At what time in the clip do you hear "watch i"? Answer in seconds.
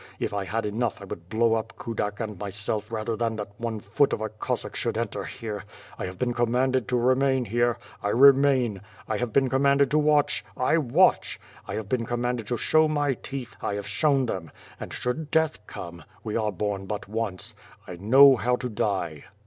9.99-10.79, 10.79-11.75